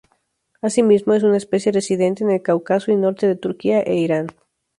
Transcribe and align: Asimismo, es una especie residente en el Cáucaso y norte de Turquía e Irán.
Asimismo, 0.63 1.13
es 1.13 1.21
una 1.21 1.37
especie 1.37 1.71
residente 1.71 2.23
en 2.23 2.31
el 2.31 2.41
Cáucaso 2.41 2.91
y 2.91 2.95
norte 2.95 3.27
de 3.27 3.35
Turquía 3.35 3.81
e 3.83 3.97
Irán. 3.97 4.29